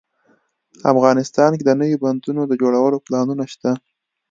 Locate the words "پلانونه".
3.05-3.43